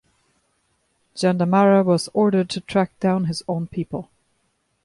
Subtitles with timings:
[1.15, 4.09] Jandamarra was ordered to track down his own people.